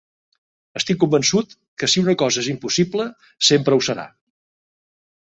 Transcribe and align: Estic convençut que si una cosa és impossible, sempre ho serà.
Estic 0.79 0.99
convençut 1.03 1.53
que 1.83 1.91
si 1.95 2.03
una 2.05 2.17
cosa 2.23 2.41
és 2.47 2.51
impossible, 2.57 3.09
sempre 3.53 3.79
ho 3.81 3.87
serà. 3.93 4.11